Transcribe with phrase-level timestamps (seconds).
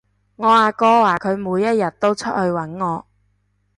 [0.37, 3.05] 我阿哥話佢每一日都出去搵我